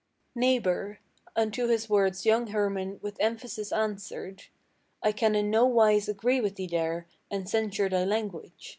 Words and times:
"Neighbor," 0.33 0.97
unto 1.35 1.67
his 1.67 1.87
words 1.87 2.25
young 2.25 2.47
Hermann 2.47 2.97
with 3.03 3.17
emphasis 3.19 3.71
answered: 3.71 4.45
"I 5.03 5.11
can 5.11 5.35
in 5.35 5.51
no 5.51 5.67
wise 5.67 6.09
agree 6.09 6.41
with 6.41 6.55
thee 6.55 6.65
here, 6.65 7.05
and 7.29 7.47
censure 7.47 7.87
thy 7.87 8.03
language. 8.03 8.69